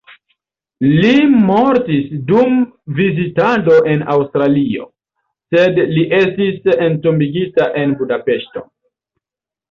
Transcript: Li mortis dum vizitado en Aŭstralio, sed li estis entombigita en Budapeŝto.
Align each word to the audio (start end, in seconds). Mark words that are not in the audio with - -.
Li 1.01 1.09
mortis 1.49 2.05
dum 2.29 2.55
vizitado 2.99 3.75
en 3.91 4.01
Aŭstralio, 4.13 4.87
sed 5.55 5.77
li 5.97 6.05
estis 6.21 6.71
entombigita 6.87 7.69
en 7.83 7.95
Budapeŝto. 8.01 8.65